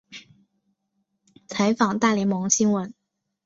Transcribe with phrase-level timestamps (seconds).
[1.47, 2.91] 采访大联盟新闻。